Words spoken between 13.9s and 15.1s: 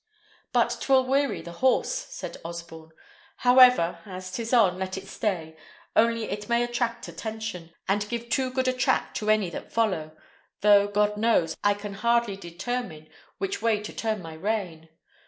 turn my rein."